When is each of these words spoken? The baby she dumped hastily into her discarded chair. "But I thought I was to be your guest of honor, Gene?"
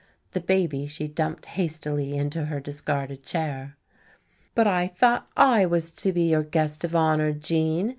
The 0.31 0.41
baby 0.41 0.87
she 0.87 1.07
dumped 1.07 1.45
hastily 1.45 2.17
into 2.17 2.45
her 2.45 2.59
discarded 2.59 3.23
chair. 3.23 3.77
"But 4.55 4.65
I 4.65 4.87
thought 4.87 5.27
I 5.37 5.67
was 5.67 5.91
to 5.91 6.11
be 6.11 6.23
your 6.31 6.41
guest 6.41 6.83
of 6.83 6.95
honor, 6.95 7.33
Gene?" 7.33 7.89